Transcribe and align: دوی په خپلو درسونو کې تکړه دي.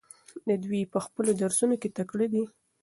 دوی 0.63 0.81
په 0.93 0.99
خپلو 1.05 1.31
درسونو 1.41 1.75
کې 1.81 1.89
تکړه 1.97 2.27
دي. 2.33 2.43